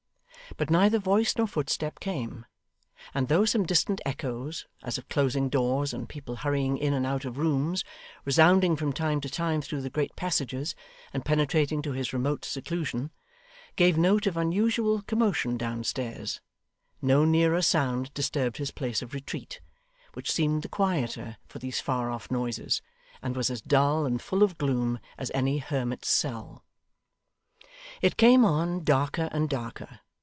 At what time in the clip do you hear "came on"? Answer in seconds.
28.17-28.83